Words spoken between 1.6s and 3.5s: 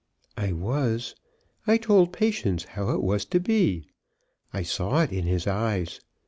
I told Patience how it was to